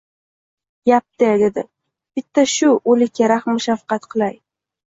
yapti,— 0.91 1.27
dedi.— 1.41 1.65
Bitta 2.21 2.47
shu... 2.55 2.73
o‘likka 2.95 3.31
rahm-shafqat 3.35 4.13
qilay- 4.17 4.39